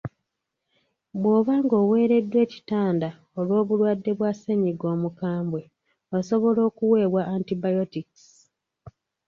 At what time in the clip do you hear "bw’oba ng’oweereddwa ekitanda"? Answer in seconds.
1.21-3.09